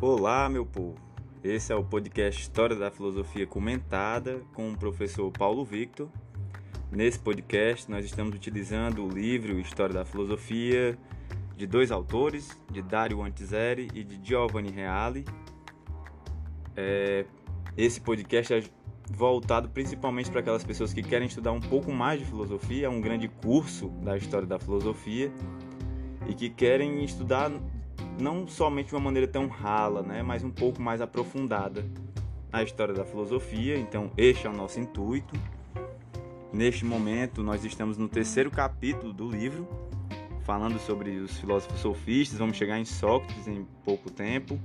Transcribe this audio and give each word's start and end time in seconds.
Olá, 0.00 0.48
meu 0.48 0.64
povo. 0.64 0.94
Esse 1.42 1.72
é 1.72 1.74
o 1.74 1.82
podcast 1.82 2.40
História 2.40 2.76
da 2.76 2.88
Filosofia 2.88 3.44
Comentada 3.48 4.40
com 4.54 4.70
o 4.70 4.78
professor 4.78 5.28
Paulo 5.32 5.64
Victor. 5.64 6.08
Nesse 6.92 7.18
podcast, 7.18 7.90
nós 7.90 8.04
estamos 8.04 8.36
utilizando 8.36 9.04
o 9.04 9.08
livro 9.08 9.58
História 9.58 9.92
da 9.92 10.04
Filosofia 10.04 10.96
de 11.56 11.66
dois 11.66 11.90
autores, 11.90 12.56
de 12.70 12.80
Dario 12.80 13.20
Antiseri 13.22 13.88
e 13.92 14.04
de 14.04 14.20
Giovanni 14.22 14.70
Reale. 14.70 15.24
É, 16.76 17.24
esse 17.76 18.00
podcast 18.00 18.54
é 18.54 18.62
voltado 19.10 19.68
principalmente 19.68 20.30
para 20.30 20.38
aquelas 20.38 20.62
pessoas 20.62 20.92
que 20.92 21.02
querem 21.02 21.26
estudar 21.26 21.50
um 21.50 21.60
pouco 21.60 21.90
mais 21.90 22.20
de 22.20 22.24
filosofia, 22.24 22.86
é 22.86 22.88
um 22.88 23.00
grande 23.00 23.26
curso 23.26 23.88
da 24.04 24.16
história 24.16 24.46
da 24.46 24.60
filosofia 24.60 25.32
e 26.28 26.34
que 26.34 26.48
querem 26.48 27.02
estudar 27.02 27.50
não 28.18 28.46
somente 28.46 28.88
de 28.88 28.94
uma 28.94 29.00
maneira 29.00 29.28
tão 29.28 29.46
rala, 29.46 30.02
né, 30.02 30.22
mas 30.22 30.42
um 30.42 30.50
pouco 30.50 30.82
mais 30.82 31.00
aprofundada 31.00 31.84
a 32.52 32.62
história 32.62 32.92
da 32.92 33.04
filosofia. 33.04 33.78
Então, 33.78 34.10
este 34.16 34.46
é 34.46 34.50
o 34.50 34.52
nosso 34.52 34.80
intuito. 34.80 35.34
Neste 36.52 36.84
momento, 36.84 37.42
nós 37.42 37.64
estamos 37.64 37.96
no 37.96 38.08
terceiro 38.08 38.50
capítulo 38.50 39.12
do 39.12 39.28
livro, 39.28 39.68
falando 40.42 40.78
sobre 40.78 41.18
os 41.18 41.38
filósofos 41.38 41.78
sofistas. 41.80 42.38
Vamos 42.38 42.56
chegar 42.56 42.78
em 42.78 42.84
Sócrates 42.84 43.46
em 43.46 43.66
pouco 43.84 44.10
tempo. 44.10 44.58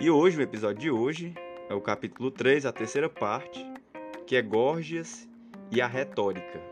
E 0.00 0.08
hoje, 0.08 0.38
o 0.38 0.42
episódio 0.42 0.80
de 0.80 0.90
hoje, 0.90 1.34
é 1.68 1.74
o 1.74 1.80
capítulo 1.80 2.30
3, 2.30 2.64
a 2.64 2.72
terceira 2.72 3.08
parte, 3.08 3.66
que 4.26 4.36
é 4.36 4.42
Górgias 4.42 5.28
e 5.70 5.82
a 5.82 5.86
retórica. 5.86 6.62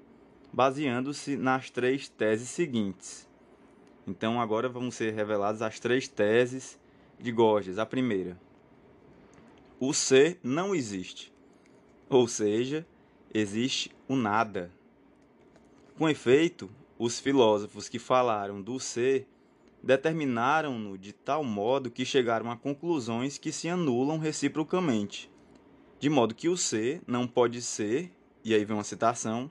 baseando-se 0.52 1.36
nas 1.36 1.69
três 1.69 2.07
teses 2.07 2.50
seguintes. 2.50 3.28
Então, 4.06 4.40
agora 4.40 4.69
vão 4.69 4.90
ser 4.90 5.13
reveladas 5.13 5.62
as 5.62 5.80
três 5.80 6.07
teses 6.07 6.80
de 7.19 7.31
Gorgias. 7.31 7.78
A 7.78 7.86
primeira: 7.86 8.40
o 9.80 9.94
ser 9.94 10.40
não 10.41 10.74
existe, 10.74 11.34
ou 12.09 12.28
seja, 12.28 12.86
existe 13.34 13.91
o 14.07 14.16
nada. 14.16 14.72
Com 15.97 16.07
efeito, 16.07 16.69
os 16.97 17.19
filósofos 17.19 17.90
que 17.90 18.00
falaram 18.00 18.62
do 18.62 18.80
ser 18.80 19.28
determinaram-no 19.88 20.98
de 20.98 21.14
tal 21.14 21.46
modo 21.46 21.90
que 21.90 22.03
chegaram 22.03 22.52
a 22.52 22.58
conclusões 22.58 23.38
que 23.38 23.53
se 23.53 23.70
anulam 23.70 24.18
reciprocamente, 24.18 25.31
de 25.98 26.09
modo 26.09 26.36
que 26.36 26.50
o 26.50 26.58
ser 26.58 27.02
não 27.08 27.25
pode 27.25 27.62
ser, 27.62 28.12
e 28.44 28.53
aí 28.53 28.66
vem 28.66 28.75
uma 28.75 28.84
citação, 28.84 29.50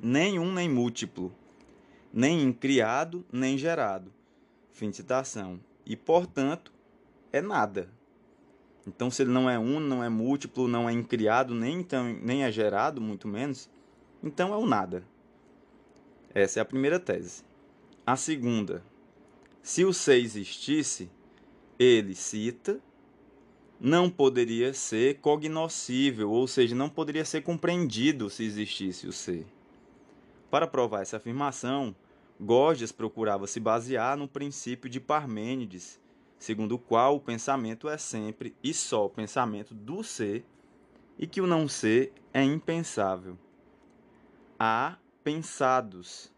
nem 0.00 0.38
um 0.38 0.52
nem 0.52 0.70
múltiplo, 0.70 1.34
nem 2.12 2.42
incriado 2.42 3.26
nem 3.32 3.58
gerado. 3.58 4.12
Fim 4.70 4.90
de 4.90 4.96
citação. 4.96 5.58
E, 5.84 5.96
portanto, 5.96 6.72
é 7.32 7.42
nada. 7.42 7.90
Então, 8.86 9.10
se 9.10 9.22
ele 9.22 9.32
não 9.32 9.50
é 9.50 9.58
um, 9.58 9.80
não 9.80 10.02
é 10.02 10.08
múltiplo, 10.08 10.68
não 10.68 10.88
é 10.88 10.92
incriado, 10.92 11.56
nem, 11.56 11.80
então, 11.80 12.04
nem 12.22 12.44
é 12.44 12.52
gerado, 12.52 13.00
muito 13.00 13.26
menos, 13.26 13.68
então 14.22 14.54
é 14.54 14.56
o 14.56 14.64
nada. 14.64 15.04
Essa 16.32 16.60
é 16.60 16.62
a 16.62 16.64
primeira 16.64 17.00
tese. 17.00 17.42
A 18.06 18.16
segunda, 18.16 18.84
se 19.64 19.82
o 19.82 19.94
ser 19.94 20.18
existisse, 20.18 21.10
ele 21.78 22.14
cita, 22.14 22.78
não 23.80 24.10
poderia 24.10 24.74
ser 24.74 25.20
cognoscível, 25.20 26.30
ou 26.30 26.46
seja, 26.46 26.74
não 26.74 26.90
poderia 26.90 27.24
ser 27.24 27.40
compreendido 27.40 28.28
se 28.28 28.44
existisse 28.44 29.06
o 29.06 29.12
ser. 29.12 29.46
Para 30.50 30.66
provar 30.66 31.00
essa 31.00 31.16
afirmação, 31.16 31.96
Gorgias 32.38 32.92
procurava 32.92 33.46
se 33.46 33.58
basear 33.58 34.18
no 34.18 34.28
princípio 34.28 34.90
de 34.90 35.00
Parmênides, 35.00 35.98
segundo 36.38 36.74
o 36.74 36.78
qual 36.78 37.16
o 37.16 37.20
pensamento 37.20 37.88
é 37.88 37.96
sempre 37.96 38.54
e 38.62 38.74
só 38.74 39.06
o 39.06 39.10
pensamento 39.10 39.72
do 39.72 40.04
ser 40.04 40.44
e 41.18 41.26
que 41.26 41.40
o 41.40 41.46
não 41.46 41.66
ser 41.66 42.12
é 42.34 42.44
impensável. 42.44 43.38
Há 44.58 44.98
pensados. 45.22 46.30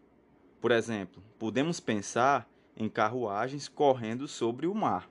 Por 0.61 0.71
exemplo, 0.71 1.21
podemos 1.37 1.81
pensar 1.81 2.49
em 2.77 2.87
carruagens 2.87 3.67
correndo 3.67 4.27
sobre 4.27 4.67
o 4.67 4.75
mar, 4.75 5.09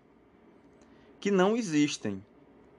que 1.19 1.31
não 1.31 1.57
existem, 1.57 2.25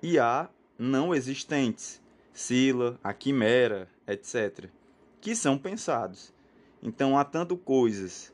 e 0.02 0.18
há 0.18 0.50
não 0.80 1.14
existentes, 1.14 2.02
Sila, 2.32 2.98
a 3.04 3.14
quimera, 3.14 3.90
etc., 4.08 4.70
que 5.20 5.36
são 5.36 5.58
pensados. 5.58 6.34
Então 6.82 7.18
há 7.18 7.26
tanto 7.26 7.58
coisas 7.58 8.34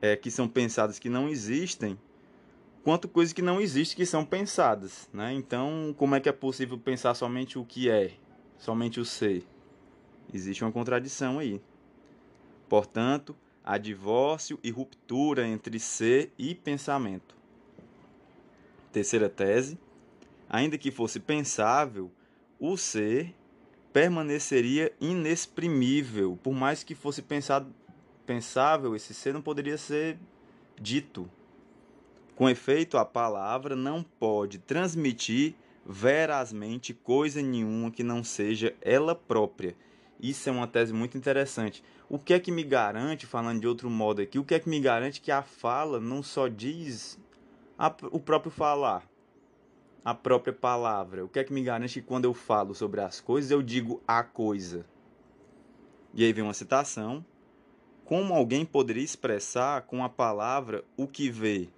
é, 0.00 0.16
que 0.16 0.30
são 0.30 0.48
pensadas 0.48 0.98
que 0.98 1.10
não 1.10 1.28
existem, 1.28 1.98
quanto 2.82 3.08
coisas 3.08 3.32
que 3.32 3.42
não 3.42 3.60
existem 3.60 3.96
que 3.96 4.06
são 4.06 4.24
pensadas. 4.24 5.08
Né? 5.12 5.32
Então, 5.34 5.94
como 5.98 6.14
é 6.14 6.20
que 6.20 6.28
é 6.28 6.32
possível 6.32 6.78
pensar 6.78 7.14
somente 7.14 7.58
o 7.58 7.64
que 7.64 7.90
é, 7.90 8.12
somente 8.58 9.00
o 9.00 9.04
ser? 9.04 9.44
Existe 10.32 10.64
uma 10.64 10.72
contradição 10.72 11.38
aí. 11.38 11.60
Portanto, 12.68 13.36
Há 13.64 13.78
divórcio 13.78 14.58
e 14.62 14.70
ruptura 14.70 15.46
entre 15.46 15.78
ser 15.78 16.30
e 16.38 16.54
pensamento. 16.54 17.34
Terceira 18.92 19.28
tese: 19.28 19.78
ainda 20.48 20.76
que 20.76 20.90
fosse 20.90 21.18
pensável, 21.18 22.12
o 22.60 22.76
ser 22.76 23.34
permaneceria 23.90 24.92
inexprimível. 25.00 26.38
Por 26.42 26.52
mais 26.52 26.84
que 26.84 26.94
fosse 26.94 27.22
pensado, 27.22 27.72
pensável, 28.26 28.94
esse 28.94 29.14
ser 29.14 29.32
não 29.32 29.40
poderia 29.40 29.78
ser 29.78 30.18
dito. 30.78 31.30
Com 32.36 32.50
efeito, 32.50 32.98
a 32.98 33.04
palavra 33.04 33.74
não 33.74 34.02
pode 34.02 34.58
transmitir 34.58 35.54
verazmente 35.86 36.92
coisa 36.92 37.40
nenhuma 37.40 37.90
que 37.90 38.02
não 38.02 38.22
seja 38.22 38.74
ela 38.82 39.14
própria 39.14 39.74
isso 40.20 40.48
é 40.48 40.52
uma 40.52 40.66
tese 40.66 40.92
muito 40.92 41.18
interessante. 41.18 41.82
O 42.08 42.18
que 42.18 42.34
é 42.34 42.40
que 42.40 42.52
me 42.52 42.62
garante, 42.62 43.26
falando 43.26 43.60
de 43.60 43.66
outro 43.66 43.90
modo 43.90 44.22
aqui, 44.22 44.38
o 44.38 44.44
que 44.44 44.54
é 44.54 44.58
que 44.58 44.68
me 44.68 44.80
garante 44.80 45.20
que 45.20 45.30
a 45.30 45.42
fala 45.42 46.00
não 46.00 46.22
só 46.22 46.48
diz 46.48 47.18
a, 47.78 47.92
o 48.10 48.20
próprio 48.20 48.50
falar, 48.50 49.08
a 50.04 50.14
própria 50.14 50.52
palavra? 50.52 51.24
O 51.24 51.28
que 51.28 51.38
é 51.38 51.44
que 51.44 51.52
me 51.52 51.62
garante 51.62 52.00
que 52.00 52.06
quando 52.06 52.24
eu 52.24 52.34
falo 52.34 52.74
sobre 52.74 53.00
as 53.00 53.20
coisas 53.20 53.50
eu 53.50 53.62
digo 53.62 54.02
a 54.06 54.22
coisa? 54.22 54.86
E 56.12 56.24
aí 56.24 56.32
vem 56.32 56.44
uma 56.44 56.54
citação. 56.54 57.24
Como 58.04 58.34
alguém 58.34 58.64
poderia 58.64 59.02
expressar 59.02 59.82
com 59.82 60.04
a 60.04 60.08
palavra 60.08 60.84
o 60.96 61.08
que 61.08 61.30
vê? 61.30 61.68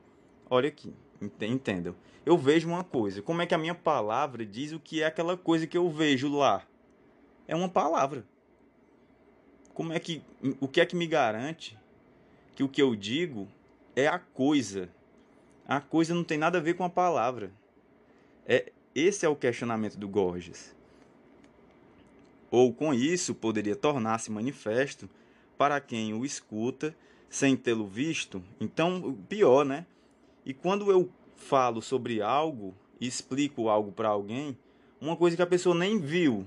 Olha 0.50 0.69
aqui, 0.69 0.93
entendam. 1.41 1.94
Eu 2.25 2.37
vejo 2.37 2.69
uma 2.69 2.83
coisa. 2.83 3.23
Como 3.23 3.41
é 3.41 3.47
que 3.47 3.55
a 3.55 3.59
minha 3.59 3.75
palavra 3.75 4.44
diz 4.44 4.73
o 4.73 4.81
que 4.81 5.03
é 5.03 5.06
aquela 5.06 5.37
coisa 5.37 5.67
que 5.67 5.79
eu 5.79 5.88
vejo 5.88 6.29
lá? 6.29 6.65
É 7.46 7.54
uma 7.54 7.69
palavra. 7.69 8.25
Como 9.75 9.93
é 9.93 10.00
que 10.00 10.22
o 10.60 10.66
que 10.66 10.81
é 10.81 10.87
que 10.87 10.96
me 10.96 11.06
garante 11.06 11.78
que 12.54 12.62
o 12.62 12.69
que 12.69 12.81
eu 12.81 12.96
digo 12.96 13.46
é 13.94 14.08
a 14.08 14.19
coisa. 14.19 14.88
A 15.69 15.81
coisa 15.81 16.14
não 16.14 16.25
tem 16.25 16.38
nada 16.38 16.58
a 16.58 16.60
ver 16.60 16.75
com 16.75 16.84
a 16.84 16.88
palavra. 16.88 17.52
É, 18.46 18.72
esse 18.94 19.26
é 19.26 19.28
o 19.28 19.37
questionamento 19.37 19.98
do 19.98 20.08
Gorgias. 20.08 20.75
Ou 22.50 22.72
com 22.72 22.94
isso 22.94 23.34
poderia 23.34 23.76
tornar-se 23.76 24.31
manifesto 24.31 25.08
para 25.58 25.81
quem 25.81 26.14
o 26.14 26.25
escuta 26.25 26.96
sem 27.28 27.56
tê-lo 27.56 27.87
visto. 27.87 28.42
Então, 28.58 29.19
pior, 29.28 29.64
né? 29.64 29.84
E 30.44 30.54
quando 30.54 30.90
eu 30.90 31.10
falo 31.34 31.82
sobre 31.82 32.22
algo 32.22 32.75
e 32.99 33.06
explico 33.06 33.69
algo 33.69 33.92
para 33.92 34.08
alguém, 34.08 34.56
uma 35.00 35.16
coisa 35.16 35.37
que 35.37 35.42
a 35.42 35.46
pessoa 35.46 35.75
nem 35.75 35.99
viu, 35.99 36.46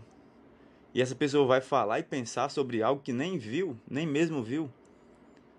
e 0.94 1.02
essa 1.02 1.16
pessoa 1.16 1.46
vai 1.46 1.62
falar 1.62 2.00
e 2.00 2.04
pensar 2.04 2.50
sobre 2.50 2.82
algo 2.82 3.02
que 3.02 3.14
nem 3.14 3.38
viu, 3.38 3.78
nem 3.90 4.08
mesmo 4.08 4.44
viu. 4.44 4.70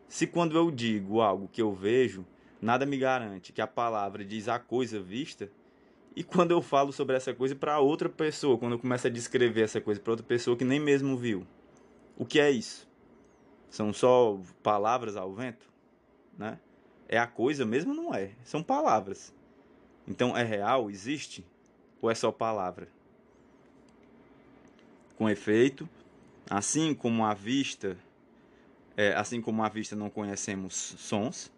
Se 0.08 0.26
quando 0.26 0.56
eu 0.56 0.70
digo 0.70 1.20
algo 1.20 1.48
que 1.48 1.62
eu 1.62 1.72
vejo, 1.72 2.26
nada 2.60 2.84
me 2.84 2.98
garante 2.98 3.52
que 3.52 3.60
a 3.60 3.66
palavra 3.66 4.24
diz 4.24 4.48
a 4.48 4.58
coisa 4.58 5.00
vista, 5.00 5.50
e 6.16 6.24
quando 6.24 6.50
eu 6.50 6.60
falo 6.60 6.92
sobre 6.92 7.16
essa 7.16 7.32
coisa 7.32 7.54
para 7.54 7.78
outra 7.78 8.08
pessoa, 8.08 8.58
quando 8.58 8.72
eu 8.72 8.78
começo 8.78 9.06
a 9.06 9.10
descrever 9.10 9.62
essa 9.62 9.80
coisa 9.80 10.00
para 10.00 10.12
outra 10.12 10.26
pessoa 10.26 10.56
que 10.56 10.64
nem 10.64 10.80
mesmo 10.80 11.16
viu, 11.16 11.46
o 12.16 12.26
que 12.26 12.40
é 12.40 12.50
isso? 12.50 12.88
São 13.70 13.92
só 13.92 14.40
palavras 14.62 15.16
ao 15.16 15.32
vento, 15.32 15.70
né? 16.36 16.58
É 17.08 17.18
a 17.18 17.26
coisa 17.26 17.64
mesmo 17.64 17.94
não 17.94 18.12
é, 18.12 18.32
são 18.42 18.62
palavras. 18.62 19.32
Então 20.06 20.36
é 20.36 20.42
real, 20.42 20.90
existe 20.90 21.44
ou 22.02 22.10
é 22.10 22.14
só 22.14 22.32
palavra? 22.32 22.88
Com 25.20 25.28
efeito, 25.28 25.86
assim 26.48 26.94
como 26.94 27.26
a 27.26 27.34
vista, 27.34 27.94
é, 28.96 29.12
assim 29.12 29.38
como 29.38 29.62
a 29.62 29.68
vista 29.68 29.94
não 29.94 30.08
conhecemos 30.08 30.74
sons, 30.74 31.52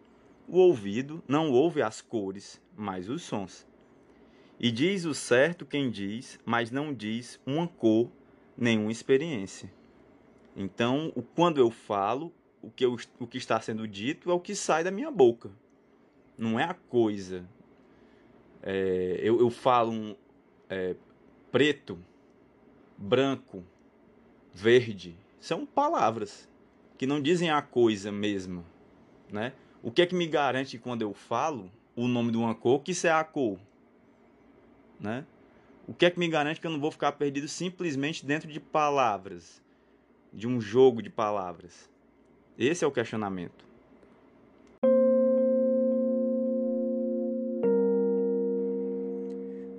o 0.48 0.58
ouvido 0.58 1.22
não 1.28 1.48
ouve 1.52 1.80
as 1.80 2.00
cores, 2.00 2.60
mas 2.76 3.08
os 3.08 3.22
sons. 3.22 3.64
E 4.58 4.72
diz 4.72 5.04
o 5.04 5.14
certo 5.14 5.64
quem 5.64 5.92
diz, 5.92 6.40
mas 6.44 6.72
não 6.72 6.92
diz 6.92 7.40
uma 7.46 7.68
cor, 7.68 8.10
nenhuma 8.58 8.90
experiência. 8.90 9.72
Então, 10.56 11.12
quando 11.36 11.58
eu 11.58 11.70
falo, 11.70 12.34
o 12.60 12.68
que, 12.68 12.84
eu, 12.84 12.96
o 13.20 13.28
que 13.28 13.38
está 13.38 13.60
sendo 13.60 13.86
dito 13.86 14.28
é 14.28 14.34
o 14.34 14.40
que 14.40 14.56
sai 14.56 14.82
da 14.82 14.90
minha 14.90 15.12
boca. 15.12 15.52
Não 16.36 16.58
é 16.58 16.64
a 16.64 16.74
coisa. 16.74 17.48
É, 18.60 19.20
eu, 19.22 19.38
eu 19.38 19.50
falo 19.50 19.92
um 19.92 20.16
é, 20.68 20.96
preto, 21.52 21.96
branco, 23.02 23.64
verde. 24.54 25.16
São 25.40 25.66
palavras 25.66 26.48
que 26.96 27.04
não 27.04 27.20
dizem 27.20 27.50
a 27.50 27.60
coisa 27.60 28.12
mesma. 28.12 28.64
Né? 29.28 29.52
O 29.82 29.90
que 29.90 30.02
é 30.02 30.06
que 30.06 30.14
me 30.14 30.26
garante 30.26 30.78
quando 30.78 31.02
eu 31.02 31.12
falo 31.12 31.70
o 31.96 32.06
nome 32.06 32.30
de 32.30 32.36
uma 32.38 32.54
cor 32.54 32.80
que 32.80 32.92
isso 32.92 33.08
é 33.08 33.10
a 33.10 33.24
cor? 33.24 33.58
Né? 35.00 35.26
O 35.88 35.92
que 35.92 36.06
é 36.06 36.10
que 36.10 36.18
me 36.18 36.28
garante 36.28 36.60
que 36.60 36.66
eu 36.66 36.70
não 36.70 36.78
vou 36.78 36.92
ficar 36.92 37.10
perdido 37.12 37.48
simplesmente 37.48 38.24
dentro 38.24 38.48
de 38.48 38.60
palavras? 38.60 39.60
De 40.32 40.46
um 40.46 40.60
jogo 40.60 41.02
de 41.02 41.10
palavras? 41.10 41.90
Esse 42.56 42.84
é 42.84 42.86
o 42.86 42.92
questionamento. 42.92 43.66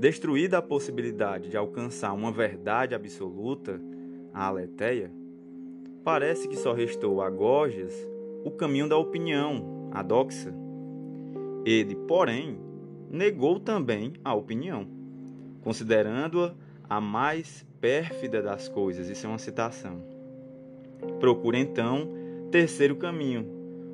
Destruída 0.03 0.57
a 0.57 0.61
possibilidade 0.61 1.47
de 1.47 1.55
alcançar 1.55 2.11
uma 2.11 2.29
verdade 2.29 2.93
absoluta, 2.93 3.79
a 4.33 4.47
aletheia, 4.47 5.09
parece 6.03 6.49
que 6.49 6.57
só 6.57 6.73
restou 6.73 7.21
a 7.21 7.29
Gorgias 7.29 7.95
o 8.43 8.51
caminho 8.51 8.89
da 8.89 8.97
opinião, 8.97 9.89
a 9.93 10.03
doxa. 10.03 10.53
Ele, 11.65 11.95
porém, 11.95 12.59
negou 13.09 13.61
também 13.61 14.11
a 14.25 14.33
opinião 14.33 14.85
considerando-a 15.61 16.53
a 16.89 16.99
mais 16.99 17.65
pérfida 17.79 18.41
das 18.41 18.67
coisas. 18.67 19.07
Isso 19.07 19.25
é 19.25 19.29
uma 19.29 19.39
citação. 19.39 20.03
Procura 21.17 21.57
então 21.57 22.11
terceiro 22.51 22.97
caminho, 22.97 23.47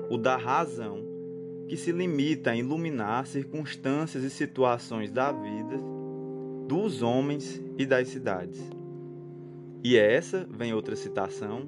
o 0.09 0.17
da 0.17 0.37
razão, 0.37 1.05
que 1.67 1.77
se 1.77 1.91
limita 1.91 2.49
a 2.49 2.55
iluminar 2.55 3.27
circunstâncias 3.27 4.23
e 4.23 4.29
situações 4.31 5.11
da 5.11 5.31
vida 5.31 5.88
dos 6.69 7.01
homens 7.01 7.59
e 7.79 7.85
das 7.85 8.09
cidades. 8.09 8.61
E 9.83 9.97
essa, 9.97 10.47
vem 10.47 10.71
outra 10.71 10.95
citação, 10.95 11.67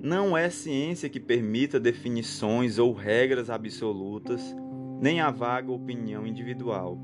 não 0.00 0.36
é 0.36 0.48
ciência 0.48 1.08
que 1.08 1.18
permita 1.18 1.80
definições 1.80 2.78
ou 2.78 2.92
regras 2.92 3.50
absolutas, 3.50 4.54
nem 5.00 5.20
a 5.20 5.32
vaga 5.32 5.72
opinião 5.72 6.24
individual. 6.24 6.96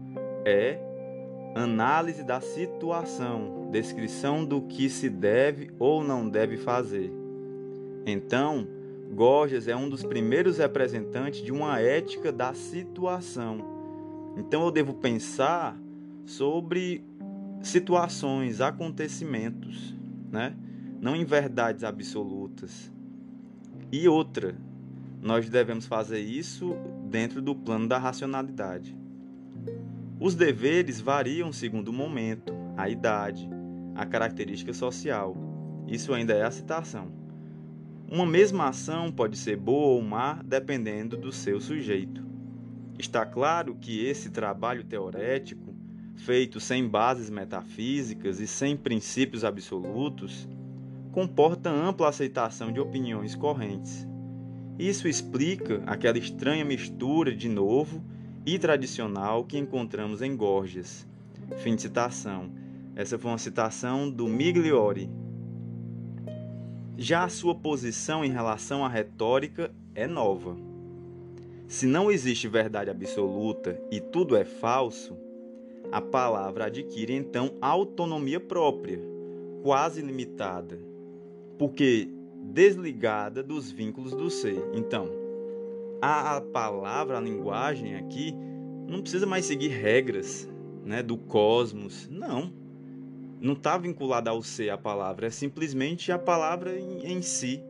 É 0.45 0.79
análise 1.57 2.23
da 2.23 2.41
situação, 2.41 3.69
descrição 3.73 4.45
do 4.45 4.63
que 4.63 4.89
se 4.89 5.11
deve 5.11 5.73
ou 5.77 6.05
não 6.05 6.29
deve 6.29 6.57
fazer. 6.57 7.13
Então, 8.07 8.65
Gorgias 9.11 9.67
é 9.67 9.75
um 9.75 9.89
dos 9.89 10.05
primeiros 10.05 10.59
representantes 10.59 11.43
de 11.43 11.51
uma 11.51 11.81
ética 11.81 12.31
da 12.31 12.55
situação. 12.55 13.59
Então, 14.37 14.63
eu 14.65 14.71
devo 14.71 14.95
pensar 14.95 15.77
sobre 16.29 17.08
situações, 17.63 18.61
acontecimentos, 18.61 19.95
né? 20.31 20.55
não 21.01 21.15
em 21.15 21.25
verdades 21.25 21.85
absolutas. 21.85 22.93
E 23.91 24.09
outra, 24.09 24.57
nós 25.21 25.49
devemos 25.49 25.87
fazer 25.87 26.21
isso 26.21 26.77
dentro 27.11 27.41
do 27.41 27.55
plano 27.55 27.89
da 27.89 27.99
racionalidade. 27.99 28.97
Os 30.21 30.35
deveres 30.35 31.01
variam 31.01 31.53
segundo 31.53 31.89
o 31.89 31.93
momento, 31.93 32.53
a 32.77 32.89
idade, 32.89 33.49
a 33.95 34.05
característica 34.05 34.73
social. 34.73 35.37
Isso 35.87 36.13
ainda 36.13 36.35
é 36.35 36.43
a 36.43 36.51
citação. 36.51 37.11
Uma 38.11 38.27
mesma 38.27 38.69
ação 38.69 39.13
pode 39.13 39.37
ser 39.37 39.57
boa 39.57 39.95
ou 39.95 40.03
má 40.03 40.41
dependendo 40.45 41.17
do 41.17 41.31
seu 41.31 41.61
sujeito. 41.61 42.27
Está 42.99 43.25
claro 43.25 43.77
que 43.77 44.05
esse 44.05 44.31
trabalho 44.31 44.83
teorético, 44.83 45.68
feito 46.19 46.61
sem 46.61 46.87
bases 46.87 47.31
metafísicas 47.31 48.41
e 48.41 48.47
sem 48.47 48.77
princípios 48.77 49.45
absolutos, 49.45 50.49
comporta 51.13 51.71
ampla 51.71 52.09
aceitação 52.09 52.73
de 52.73 52.81
opiniões 52.81 53.35
correntes. 53.35 54.07
Isso 54.79 55.09
explica 55.09 55.83
aquela 55.87 56.19
estranha 56.19 56.65
mistura 56.65 57.35
de 57.35 57.49
novo 57.49 58.03
e 58.45 58.59
tradicional 58.59 59.45
que 59.45 59.59
encontramos 59.59 60.21
em 60.21 60.37
Gorgias. 60.37 61.07
Fim 61.59 61.75
de 61.75 61.83
citação. 61.83 62.51
Essa 62.95 63.19
foi 63.19 63.31
uma 63.31 63.39
citação 63.39 64.11
do 64.11 64.27
Migliori. 64.27 65.11
Já 66.97 67.25
a 67.25 67.29
sua 67.29 67.55
posição 67.55 68.25
em 68.25 68.31
relação 68.31 68.85
à 68.85 68.89
retórica 68.89 69.73
é 69.95 70.07
nova. 70.07 70.57
Se 71.69 71.87
não 71.87 72.11
existe 72.11 72.49
verdade 72.49 72.91
absoluta 72.91 73.81
e 73.91 74.01
tudo 74.01 74.37
é 74.37 74.45
falso, 74.45 75.17
a 75.91 76.01
palavra 76.01 76.67
adquire 76.67 77.15
então 77.15 77.53
autonomia 77.61 78.39
própria, 78.39 79.01
quase 79.63 80.03
limitada, 80.03 80.79
porque 81.59 82.09
desligada 82.43 83.43
dos 83.43 83.71
vínculos 83.71 84.13
do 84.13 84.31
ser. 84.31 84.63
Então, 84.75 85.09
a 86.01 86.41
palavra, 86.41 87.19
a 87.19 87.21
linguagem 87.21 87.97
aqui, 87.97 88.35
não 88.87 89.01
precisa 89.01 89.27
mais 89.27 89.45
seguir 89.45 89.69
regras 89.69 90.49
né, 90.85 91.03
do 91.03 91.17
cosmos. 91.17 92.09
Não. 92.09 92.53
Não 93.41 93.53
está 93.53 93.79
vinculada 93.79 94.31
ao 94.31 94.43
ser 94.43 94.71
a 94.71 94.79
palavra, 94.79 95.29
é 95.29 95.31
simplesmente 95.31 96.11
a 96.11 96.19
palavra 96.19 96.79
em, 96.79 97.07
em 97.07 97.23
si. 97.23 97.63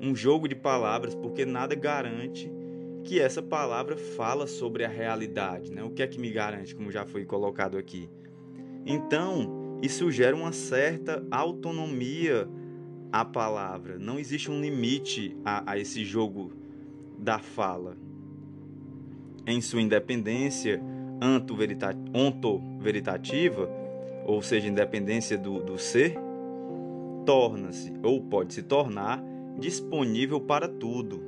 Um 0.00 0.14
jogo 0.14 0.48
de 0.48 0.54
palavras, 0.54 1.14
porque 1.14 1.44
nada 1.44 1.74
garante 1.74 2.50
que 3.06 3.20
essa 3.20 3.40
palavra 3.40 3.96
fala 3.96 4.48
sobre 4.48 4.84
a 4.84 4.88
realidade. 4.88 5.70
Né? 5.70 5.82
O 5.82 5.90
que 5.90 6.02
é 6.02 6.06
que 6.08 6.18
me 6.18 6.30
garante, 6.30 6.74
como 6.74 6.90
já 6.90 7.06
foi 7.06 7.24
colocado 7.24 7.78
aqui? 7.78 8.10
Então, 8.84 9.78
isso 9.80 10.10
gera 10.10 10.34
uma 10.34 10.50
certa 10.52 11.24
autonomia 11.30 12.48
à 13.12 13.24
palavra. 13.24 13.96
Não 13.96 14.18
existe 14.18 14.50
um 14.50 14.60
limite 14.60 15.36
a, 15.44 15.72
a 15.72 15.78
esse 15.78 16.04
jogo 16.04 16.52
da 17.16 17.38
fala. 17.38 17.96
Em 19.46 19.60
sua 19.60 19.80
independência 19.80 20.82
onto-veritativa, 22.12 23.70
ou 24.26 24.42
seja, 24.42 24.66
independência 24.66 25.38
do, 25.38 25.62
do 25.62 25.78
ser, 25.78 26.18
torna-se, 27.24 27.92
ou 28.02 28.20
pode 28.20 28.52
se 28.52 28.64
tornar, 28.64 29.22
disponível 29.58 30.40
para 30.40 30.68
tudo. 30.68 31.22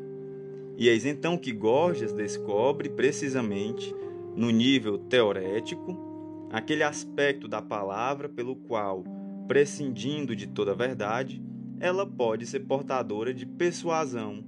E 0.78 0.88
eis 0.88 1.04
então 1.04 1.36
que 1.36 1.52
Gorgias 1.52 2.12
descobre 2.12 2.88
precisamente, 2.88 3.92
no 4.36 4.48
nível 4.48 4.96
teorético, 4.96 6.48
aquele 6.52 6.84
aspecto 6.84 7.48
da 7.48 7.60
palavra 7.60 8.28
pelo 8.28 8.54
qual, 8.54 9.02
prescindindo 9.48 10.36
de 10.36 10.46
toda 10.46 10.76
verdade, 10.76 11.42
ela 11.80 12.06
pode 12.06 12.46
ser 12.46 12.60
portadora 12.60 13.34
de 13.34 13.44
persuasão 13.44 14.44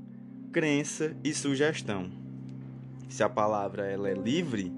crença 0.53 1.17
e 1.23 1.35
sugestão. 1.35 2.11
se 3.09 3.25
a 3.25 3.29
palavra 3.29 3.87
ela 3.87 4.09
é 4.09 4.15
livre, 4.15 4.73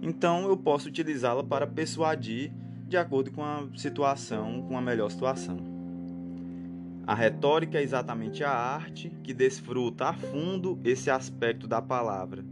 então 0.00 0.48
eu 0.48 0.56
posso 0.56 0.88
utilizá-la 0.88 1.42
para 1.42 1.66
persuadir 1.66 2.52
de 2.86 2.96
acordo 2.96 3.32
com 3.32 3.42
a 3.42 3.66
situação, 3.76 4.62
com 4.68 4.78
a 4.78 4.80
melhor 4.80 5.10
situação. 5.10 5.67
A 7.08 7.14
retórica 7.14 7.78
é 7.78 7.82
exatamente 7.82 8.44
a 8.44 8.50
arte 8.50 9.10
que 9.24 9.32
desfruta 9.32 10.10
a 10.10 10.12
fundo 10.12 10.78
esse 10.84 11.10
aspecto 11.10 11.66
da 11.66 11.80
palavra, 11.80 12.44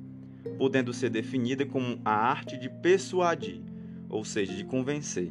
podendo 0.56 0.94
ser 0.94 1.10
definida 1.10 1.66
como 1.66 2.00
a 2.02 2.12
arte 2.12 2.56
de 2.56 2.70
persuadir, 2.70 3.60
ou 4.08 4.24
seja, 4.24 4.54
de 4.54 4.64
convencer. 4.64 5.30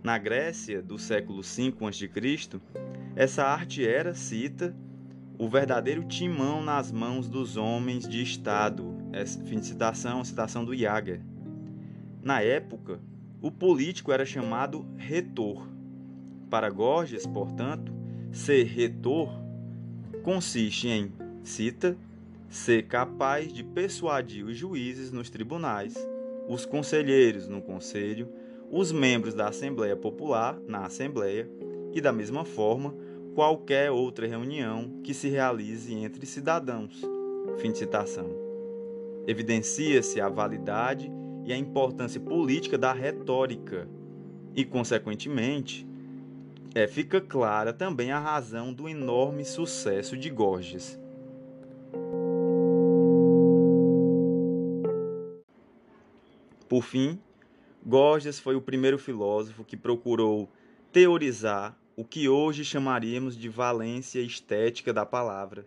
Na 0.00 0.16
Grécia 0.16 0.80
do 0.80 0.96
século 0.96 1.42
V 1.42 1.74
a.C., 1.88 2.60
essa 3.16 3.42
arte 3.42 3.84
era, 3.84 4.14
cita, 4.14 4.76
o 5.36 5.48
verdadeiro 5.48 6.04
timão 6.04 6.62
nas 6.62 6.92
mãos 6.92 7.28
dos 7.28 7.56
homens 7.56 8.08
de 8.08 8.22
Estado. 8.22 8.96
Essa 9.12 9.42
fim 9.42 9.58
de 9.58 9.66
citação, 9.66 10.22
citação 10.22 10.64
do 10.64 10.72
Iaga. 10.72 11.20
Na 12.22 12.40
época, 12.40 13.00
o 13.42 13.50
político 13.50 14.12
era 14.12 14.24
chamado 14.24 14.86
retor. 14.96 15.68
Para 16.48 16.70
Gorgias, 16.70 17.26
portanto, 17.26 17.93
ser 18.34 18.64
retor 18.64 19.30
consiste 20.24 20.88
em, 20.88 21.12
cita, 21.44 21.96
ser 22.48 22.86
capaz 22.88 23.52
de 23.52 23.62
persuadir 23.62 24.44
os 24.44 24.56
juízes 24.56 25.12
nos 25.12 25.30
tribunais, 25.30 25.94
os 26.48 26.66
conselheiros 26.66 27.46
no 27.46 27.62
conselho, 27.62 28.28
os 28.70 28.90
membros 28.90 29.34
da 29.34 29.48
Assembleia 29.48 29.96
Popular 29.96 30.58
na 30.66 30.84
Assembleia 30.84 31.48
e, 31.92 32.00
da 32.00 32.12
mesma 32.12 32.44
forma, 32.44 32.92
qualquer 33.36 33.92
outra 33.92 34.26
reunião 34.26 35.00
que 35.04 35.14
se 35.14 35.28
realize 35.28 35.94
entre 35.94 36.26
cidadãos. 36.26 37.02
Fim 37.58 37.70
de 37.70 37.78
citação. 37.78 38.28
Evidencia-se 39.28 40.20
a 40.20 40.28
validade 40.28 41.10
e 41.44 41.52
a 41.52 41.56
importância 41.56 42.20
política 42.20 42.76
da 42.76 42.92
retórica 42.92 43.88
e, 44.56 44.64
consequentemente, 44.64 45.86
é, 46.74 46.88
fica 46.88 47.20
clara 47.20 47.72
também 47.72 48.10
a 48.10 48.18
razão 48.18 48.74
do 48.74 48.88
enorme 48.88 49.44
sucesso 49.44 50.16
de 50.16 50.28
Gorgias. 50.28 50.98
Por 56.68 56.82
fim, 56.82 57.20
Gorgias 57.86 58.40
foi 58.40 58.56
o 58.56 58.60
primeiro 58.60 58.98
filósofo 58.98 59.62
que 59.62 59.76
procurou 59.76 60.50
teorizar 60.90 61.78
o 61.96 62.04
que 62.04 62.28
hoje 62.28 62.64
chamaríamos 62.64 63.36
de 63.36 63.48
valência 63.48 64.18
estética 64.18 64.92
da 64.92 65.06
palavra 65.06 65.64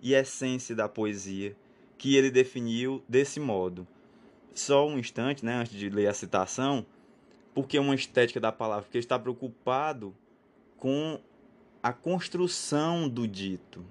e 0.00 0.14
essência 0.14 0.76
da 0.76 0.88
poesia, 0.88 1.56
que 1.98 2.14
ele 2.14 2.30
definiu 2.30 3.02
desse 3.08 3.40
modo. 3.40 3.84
Só 4.54 4.86
um 4.86 4.96
instante, 4.98 5.44
né, 5.44 5.54
antes 5.54 5.72
de 5.72 5.90
ler 5.90 6.06
a 6.06 6.14
citação, 6.14 6.86
porque 7.52 7.78
uma 7.78 7.94
estética 7.94 8.38
da 8.38 8.52
palavra, 8.52 8.84
porque 8.84 8.98
ele 8.98 9.04
está 9.04 9.18
preocupado 9.18 10.14
com 10.76 11.20
a 11.82 11.92
construção 11.92 13.08
do 13.08 13.26
dito. 13.26 13.84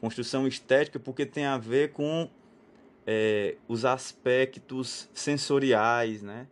Construção 0.00 0.46
estética 0.46 0.98
porque 0.98 1.26
tem 1.26 1.44
a 1.44 1.58
ver 1.58 1.92
com 1.92 2.28
é, 3.06 3.56
os 3.68 3.84
aspectos 3.84 5.08
sensoriais, 5.12 6.22
né? 6.22 6.46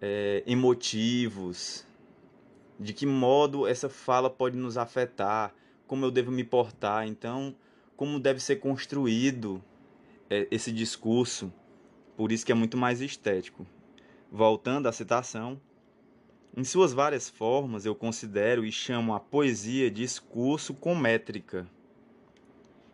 É, 0.00 0.44
emotivos, 0.46 1.84
de 2.78 2.92
que 2.92 3.04
modo 3.04 3.66
essa 3.66 3.88
fala 3.88 4.30
pode 4.30 4.56
nos 4.56 4.78
afetar, 4.78 5.52
como 5.86 6.04
eu 6.04 6.10
devo 6.10 6.30
me 6.30 6.44
portar, 6.44 7.06
então, 7.06 7.54
como 7.96 8.20
deve 8.20 8.38
ser 8.38 8.56
construído 8.56 9.62
é, 10.30 10.46
esse 10.50 10.70
discurso, 10.70 11.52
por 12.16 12.30
isso 12.30 12.46
que 12.46 12.52
é 12.52 12.54
muito 12.54 12.76
mais 12.76 13.00
estético. 13.00 13.66
Voltando 14.30 14.86
à 14.86 14.92
citação, 14.92 15.60
em 16.58 16.64
suas 16.64 16.92
várias 16.92 17.30
formas, 17.30 17.86
eu 17.86 17.94
considero 17.94 18.66
e 18.66 18.72
chamo 18.72 19.14
a 19.14 19.20
poesia 19.20 19.88
de 19.88 20.02
discurso 20.02 20.74
com 20.74 20.92
métrica. 20.92 21.68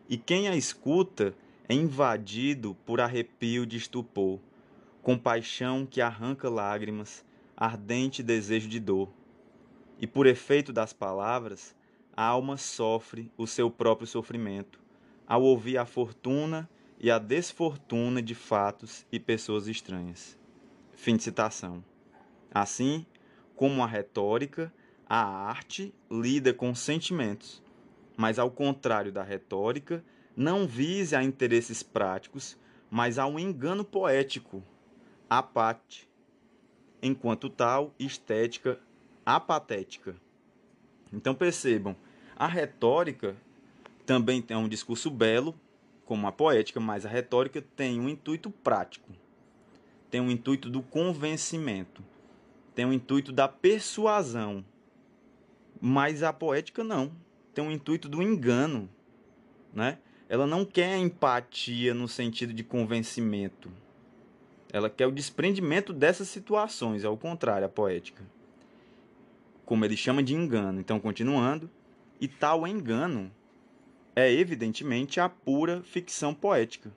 E 0.07 0.19
quem 0.19 0.49
a 0.49 0.55
escuta 0.55 1.35
é 1.67 1.73
invadido 1.73 2.77
por 2.85 3.01
arrepio 3.01 3.65
de 3.65 3.79
estupor, 3.79 4.39
compaixão 5.01 5.87
que 5.87 6.03
arranca 6.03 6.51
lágrimas, 6.51 7.25
ardente 7.57 8.23
desejo 8.23 8.69
de 8.69 8.79
dor 8.79 9.09
e 9.99 10.07
por 10.07 10.27
efeito 10.27 10.71
das 10.71 10.93
palavras, 10.93 11.75
a 12.15 12.23
alma 12.23 12.59
sofre 12.59 13.33
o 13.35 13.47
seu 13.47 13.71
próprio 13.71 14.07
sofrimento 14.07 14.79
ao 15.27 15.43
ouvir 15.43 15.79
a 15.79 15.87
fortuna 15.87 16.69
e 17.01 17.11
a 17.11 17.19
desfortuna 17.19 18.21
de 18.21 18.35
fatos 18.35 19.07
e 19.11 19.19
pessoas 19.19 19.69
estranhas. 19.69 20.39
Fim 20.93 21.17
de 21.17 21.23
citação. 21.23 21.83
Assim, 22.51 23.07
como 23.57 23.83
a 23.83 23.87
retórica, 23.87 24.73
a 25.09 25.23
arte 25.23 25.95
lida 26.11 26.53
com 26.53 26.75
sentimentos, 26.75 27.63
mas 28.17 28.39
ao 28.39 28.51
contrário 28.51 29.13
da 29.13 29.23
retórica, 29.23 30.05
não 30.37 30.67
vise 30.67 31.15
a 31.15 31.23
interesses 31.23 31.83
práticos, 31.83 32.59
mas 32.91 33.19
a 33.19 33.27
um 33.27 33.39
engano 33.39 33.85
poético, 33.85 34.63
a 35.29 35.43
parte. 35.43 36.09
Enquanto 37.03 37.51
tal, 37.51 37.95
estética 37.99 38.79
apatética. 39.25 40.17
Então 41.13 41.35
percebam, 41.35 41.97
a 42.37 42.47
retórica 42.47 43.37
também 44.05 44.43
tem 44.43 44.57
um 44.57 44.69
discurso 44.69 45.11
belo, 45.11 45.55
como 46.05 46.27
a 46.27 46.33
poética, 46.33 46.81
mas 46.81 47.07
a 47.07 47.09
retórica 47.09 47.63
tem 47.75 48.01
um 48.01 48.09
intuito 48.09 48.51
prático, 48.51 49.11
tem 50.11 50.21
um 50.21 50.31
intuito 50.31 50.69
do 50.69 50.83
convencimento, 50.83 52.03
tem 52.75 52.85
um 52.85 52.93
intuito 52.93 53.33
da 53.33 53.49
persuasão. 53.49 54.65
Mas 55.81 56.23
a 56.23 56.33
poética 56.33 56.83
não, 56.83 57.13
tem 57.55 57.65
um 57.65 57.71
intuito 57.71 58.09
do 58.09 58.23
engano, 58.23 58.89
né? 59.73 59.99
Ela 60.29 60.47
não 60.47 60.65
quer 60.65 60.97
empatia 60.99 61.93
no 61.93 62.09
sentido 62.09 62.53
de 62.53 62.65
convencimento. 62.65 63.71
Ela 64.73 64.89
quer 64.89 65.07
o 65.07 65.13
desprendimento 65.13 65.93
dessas 65.93 66.29
situações, 66.29 67.05
ao 67.05 67.17
contrário, 67.17 67.67
a 67.67 67.69
poética 67.69 68.25
como 69.65 69.85
ele 69.85 69.97
chama 69.97 70.23
de 70.23 70.35
engano. 70.35 70.81
Então, 70.81 71.01
continuando, 71.01 71.71
e 72.21 72.29
tal 72.29 72.67
engano 72.67 73.31
é 74.15 74.31
evidentemente 74.33 75.19
a 75.19 75.29
pura 75.29 75.83
ficção 75.83 76.35
poética. 76.35 76.93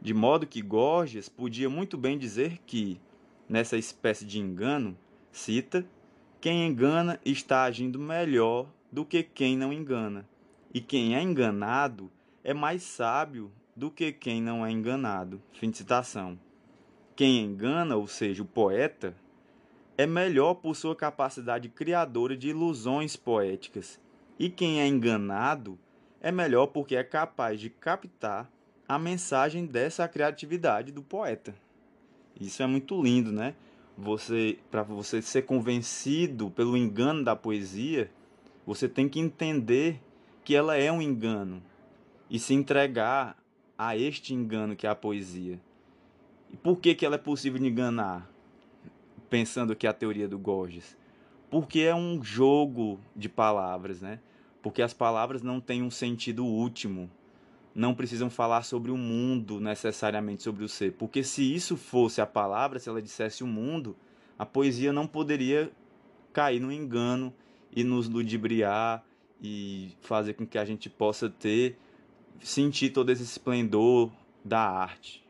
De 0.00 0.14
modo 0.14 0.46
que 0.46 0.62
Gorgias 0.62 1.28
podia 1.28 1.68
muito 1.68 1.96
bem 1.96 2.18
dizer 2.18 2.58
que, 2.66 2.98
nessa 3.50 3.76
espécie 3.76 4.24
de 4.24 4.38
engano, 4.38 4.96
cita, 5.32 5.84
quem 6.40 6.68
engana 6.68 7.18
está 7.24 7.64
agindo 7.64 7.98
melhor 7.98 8.68
do 8.92 9.04
que 9.04 9.24
quem 9.24 9.56
não 9.56 9.72
engana, 9.72 10.24
e 10.72 10.80
quem 10.80 11.16
é 11.16 11.22
enganado 11.22 12.08
é 12.44 12.54
mais 12.54 12.84
sábio 12.84 13.50
do 13.74 13.90
que 13.90 14.12
quem 14.12 14.40
não 14.40 14.64
é 14.64 14.70
enganado. 14.70 15.42
Fim 15.52 15.68
de 15.68 15.78
citação. 15.78 16.38
Quem 17.16 17.40
engana, 17.40 17.96
ou 17.96 18.06
seja, 18.06 18.40
o 18.40 18.46
poeta, 18.46 19.16
é 19.98 20.06
melhor 20.06 20.54
por 20.54 20.76
sua 20.76 20.94
capacidade 20.94 21.68
criadora 21.68 22.36
de 22.36 22.50
ilusões 22.50 23.16
poéticas, 23.16 24.00
e 24.38 24.48
quem 24.48 24.80
é 24.80 24.86
enganado 24.86 25.76
é 26.20 26.30
melhor 26.30 26.68
porque 26.68 26.94
é 26.94 27.02
capaz 27.02 27.58
de 27.58 27.68
captar 27.68 28.48
a 28.86 28.96
mensagem 28.96 29.66
dessa 29.66 30.06
criatividade 30.06 30.92
do 30.92 31.02
poeta. 31.02 31.52
Isso 32.40 32.62
é 32.62 32.66
muito 32.66 33.00
lindo, 33.02 33.30
né? 33.30 33.54
Você, 33.98 34.58
para 34.70 34.82
você 34.82 35.20
ser 35.20 35.42
convencido 35.42 36.50
pelo 36.50 36.76
engano 36.76 37.22
da 37.22 37.36
poesia, 37.36 38.10
você 38.66 38.88
tem 38.88 39.08
que 39.08 39.20
entender 39.20 40.00
que 40.42 40.54
ela 40.54 40.76
é 40.76 40.90
um 40.90 41.02
engano 41.02 41.62
e 42.30 42.38
se 42.38 42.54
entregar 42.54 43.36
a 43.76 43.96
este 43.96 44.32
engano 44.32 44.74
que 44.74 44.86
é 44.86 44.90
a 44.90 44.94
poesia. 44.94 45.60
E 46.50 46.56
por 46.56 46.80
que, 46.80 46.94
que 46.94 47.04
ela 47.04 47.16
é 47.16 47.18
possível 47.18 47.60
de 47.60 47.68
enganar? 47.68 48.30
pensando 49.30 49.72
aqui 49.72 49.86
a 49.86 49.92
teoria 49.92 50.28
do 50.28 50.38
Gorgias? 50.38 50.96
Porque 51.48 51.80
é 51.80 51.94
um 51.94 52.22
jogo 52.22 52.98
de 53.14 53.28
palavras, 53.28 54.02
né? 54.02 54.18
Porque 54.60 54.82
as 54.82 54.92
palavras 54.92 55.42
não 55.42 55.60
têm 55.60 55.82
um 55.82 55.90
sentido 55.90 56.44
último. 56.44 57.08
Não 57.74 57.94
precisam 57.94 58.28
falar 58.28 58.62
sobre 58.62 58.90
o 58.90 58.96
mundo 58.96 59.60
necessariamente 59.60 60.42
sobre 60.42 60.64
o 60.64 60.68
ser. 60.68 60.92
Porque 60.92 61.22
se 61.22 61.54
isso 61.54 61.76
fosse 61.76 62.20
a 62.20 62.26
palavra, 62.26 62.78
se 62.78 62.88
ela 62.88 63.00
dissesse 63.00 63.44
o 63.44 63.46
mundo, 63.46 63.96
a 64.38 64.44
poesia 64.44 64.92
não 64.92 65.06
poderia 65.06 65.70
cair 66.32 66.60
no 66.60 66.72
engano 66.72 67.32
e 67.70 67.84
nos 67.84 68.08
ludibriar 68.08 69.04
e 69.40 69.96
fazer 70.02 70.34
com 70.34 70.46
que 70.46 70.58
a 70.58 70.64
gente 70.64 70.90
possa 70.90 71.30
ter 71.30 71.78
sentir 72.40 72.90
todo 72.90 73.10
esse 73.10 73.22
esplendor 73.22 74.10
da 74.44 74.60
arte. 74.60 75.24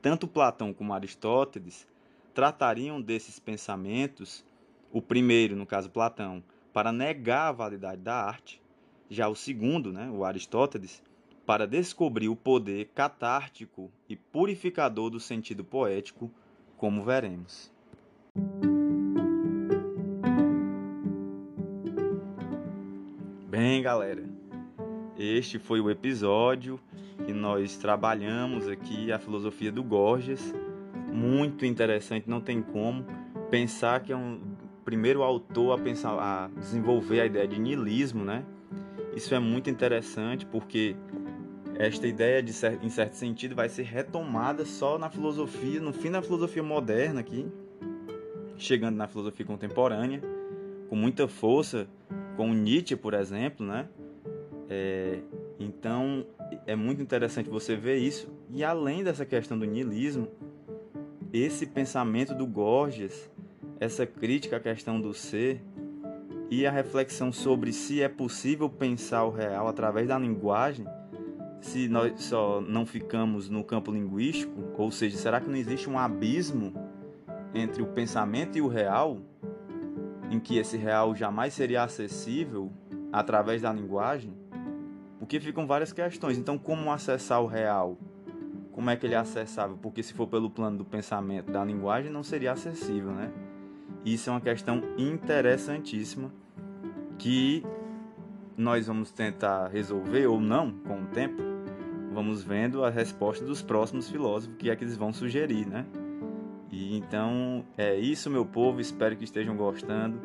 Tanto 0.00 0.28
Platão 0.28 0.72
como 0.72 0.94
Aristóteles 0.94 1.86
tratariam 2.32 3.00
desses 3.00 3.38
pensamentos, 3.38 4.44
o 4.92 5.02
primeiro, 5.02 5.56
no 5.56 5.66
caso 5.66 5.90
Platão, 5.90 6.42
para 6.72 6.92
negar 6.92 7.48
a 7.48 7.52
validade 7.52 8.00
da 8.00 8.14
arte, 8.14 8.62
já 9.08 9.28
o 9.28 9.34
segundo, 9.34 9.92
né, 9.92 10.10
o 10.10 10.24
Aristóteles, 10.24 11.02
para 11.46 11.66
descobrir 11.66 12.28
o 12.28 12.36
poder 12.36 12.90
catártico 12.94 13.90
e 14.08 14.14
purificador 14.14 15.08
do 15.08 15.18
sentido 15.18 15.64
poético, 15.64 16.30
como 16.76 17.02
veremos. 17.02 17.72
Bem, 23.48 23.82
galera, 23.82 24.22
este 25.18 25.58
foi 25.58 25.80
o 25.80 25.90
episódio 25.90 26.78
que 27.24 27.32
nós 27.32 27.76
trabalhamos 27.76 28.68
aqui 28.68 29.10
a 29.10 29.18
filosofia 29.18 29.72
do 29.72 29.82
Gorgias. 29.82 30.54
Muito 31.10 31.64
interessante, 31.64 32.28
não 32.28 32.42
tem 32.42 32.60
como 32.60 33.04
pensar 33.50 34.00
que 34.00 34.12
é 34.12 34.16
um 34.16 34.38
primeiro 34.84 35.22
autor 35.22 35.78
a 35.78 35.82
pensar 35.82 36.12
a 36.12 36.48
desenvolver 36.48 37.22
a 37.22 37.26
ideia 37.26 37.48
de 37.48 37.58
niilismo, 37.58 38.22
né? 38.24 38.44
Isso 39.14 39.34
é 39.34 39.38
muito 39.38 39.68
interessante 39.68 40.46
porque 40.46 40.94
esta 41.78 42.06
ideia 42.06 42.42
de 42.42 42.52
em 42.82 42.88
certo 42.88 43.14
sentido 43.14 43.54
vai 43.54 43.68
ser 43.68 43.84
retomada 43.84 44.64
só 44.64 44.98
na 44.98 45.08
filosofia, 45.08 45.80
no 45.80 45.92
fim 45.92 46.10
da 46.10 46.20
filosofia 46.20 46.62
moderna 46.62 47.20
aqui, 47.20 47.46
chegando 48.56 48.96
na 48.96 49.06
filosofia 49.06 49.46
contemporânea, 49.46 50.20
com 50.88 50.96
muita 50.96 51.28
força, 51.28 51.88
com 52.36 52.52
Nietzsche, 52.52 52.96
por 52.96 53.14
exemplo, 53.14 53.64
né? 53.64 53.88
É, 54.68 55.20
então 55.58 56.26
é 56.66 56.74
muito 56.74 57.00
interessante 57.00 57.48
você 57.48 57.76
ver 57.76 57.98
isso. 57.98 58.28
E 58.50 58.64
além 58.64 59.04
dessa 59.04 59.24
questão 59.24 59.58
do 59.58 59.64
niilismo, 59.64 60.28
esse 61.32 61.66
pensamento 61.66 62.34
do 62.34 62.46
Gorgias, 62.46 63.30
essa 63.78 64.06
crítica 64.06 64.56
à 64.56 64.60
questão 64.60 65.00
do 65.00 65.14
ser 65.14 65.60
e 66.50 66.66
a 66.66 66.70
reflexão 66.70 67.32
sobre 67.32 67.72
se 67.72 68.02
é 68.02 68.08
possível 68.08 68.68
pensar 68.68 69.24
o 69.24 69.30
real 69.30 69.68
através 69.68 70.08
da 70.08 70.18
linguagem, 70.18 70.86
se 71.60 71.88
nós 71.88 72.22
só 72.22 72.60
não 72.60 72.86
ficamos 72.86 73.48
no 73.48 73.62
campo 73.64 73.92
linguístico, 73.92 74.54
ou 74.76 74.90
seja, 74.90 75.16
será 75.16 75.40
que 75.40 75.48
não 75.48 75.56
existe 75.56 75.90
um 75.90 75.98
abismo 75.98 76.72
entre 77.54 77.82
o 77.82 77.86
pensamento 77.86 78.56
e 78.56 78.60
o 78.60 78.68
real, 78.68 79.18
em 80.30 80.38
que 80.38 80.58
esse 80.58 80.76
real 80.76 81.14
jamais 81.14 81.52
seria 81.54 81.82
acessível 81.82 82.72
através 83.12 83.62
da 83.62 83.72
linguagem? 83.72 84.32
Porque 85.18 85.40
ficam 85.40 85.66
várias 85.66 85.92
questões. 85.92 86.38
Então, 86.38 86.56
como 86.56 86.92
acessar 86.92 87.42
o 87.42 87.46
real? 87.46 87.98
Como 88.72 88.88
é 88.88 88.96
que 88.96 89.04
ele 89.04 89.14
é 89.14 89.18
acessável? 89.18 89.76
Porque 89.82 90.02
se 90.02 90.14
for 90.14 90.28
pelo 90.28 90.48
plano 90.48 90.78
do 90.78 90.84
pensamento, 90.84 91.50
da 91.50 91.64
linguagem, 91.64 92.12
não 92.12 92.22
seria 92.22 92.52
acessível, 92.52 93.10
né? 93.10 93.32
Isso 94.12 94.30
é 94.30 94.32
uma 94.32 94.40
questão 94.40 94.82
interessantíssima 94.96 96.32
que 97.18 97.62
nós 98.56 98.86
vamos 98.86 99.10
tentar 99.10 99.68
resolver 99.68 100.26
ou 100.26 100.40
não 100.40 100.70
com 100.70 101.02
o 101.02 101.06
tempo. 101.08 101.42
Vamos 102.10 102.42
vendo 102.42 102.82
a 102.82 102.88
resposta 102.88 103.44
dos 103.44 103.60
próximos 103.60 104.08
filósofos 104.08 104.56
que 104.56 104.70
é 104.70 104.76
que 104.76 104.82
eles 104.82 104.96
vão 104.96 105.12
sugerir, 105.12 105.66
né? 105.66 105.84
E 106.72 106.96
então 106.96 107.62
é 107.76 107.96
isso, 107.96 108.30
meu 108.30 108.46
povo. 108.46 108.80
Espero 108.80 109.14
que 109.14 109.24
estejam 109.24 109.54
gostando. 109.54 110.18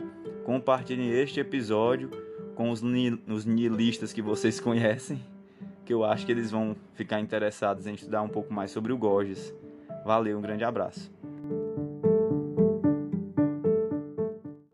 Compartilhem 0.45 1.11
este 1.11 1.41
episódio 1.41 2.09
com 2.55 2.69
os, 2.69 2.81
os 3.27 3.45
nihilistas 3.45 4.13
que 4.13 4.21
vocês 4.21 4.59
conhecem, 4.61 5.21
que 5.83 5.93
eu 5.93 6.05
acho 6.05 6.25
que 6.25 6.31
eles 6.31 6.49
vão 6.49 6.73
ficar 6.93 7.19
interessados 7.19 7.85
em 7.85 7.95
estudar 7.95 8.21
um 8.21 8.29
pouco 8.29 8.53
mais 8.53 8.71
sobre 8.71 8.93
o 8.93 8.97
Gorgias. 8.97 9.53
Valeu, 10.05 10.37
um 10.37 10.41
grande 10.41 10.63
abraço. 10.63 11.11